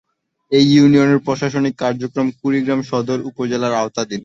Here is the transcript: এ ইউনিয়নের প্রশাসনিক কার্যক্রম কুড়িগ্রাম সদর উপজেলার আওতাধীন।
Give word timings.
এ 0.51 0.59
ইউনিয়নের 0.71 1.19
প্রশাসনিক 1.25 1.73
কার্যক্রম 1.83 2.27
কুড়িগ্রাম 2.39 2.81
সদর 2.89 3.19
উপজেলার 3.29 3.73
আওতাধীন। 3.73 4.19